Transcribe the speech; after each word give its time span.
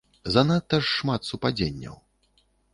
Занадта 0.35 0.79
ж 0.85 0.89
шмат 0.95 1.29
супадзенняў. 1.29 2.03